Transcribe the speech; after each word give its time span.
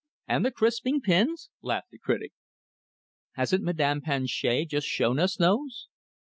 "And 0.27 0.43
the 0.43 0.49
crisping 0.49 1.01
pins?" 1.01 1.51
laughed 1.61 1.91
the 1.91 1.99
critic. 1.99 2.33
"Hasn't 3.33 3.63
Madame 3.63 4.01
Planchet 4.01 4.65
just 4.69 4.87
shown 4.87 5.19
us 5.19 5.35
those?" 5.35 5.89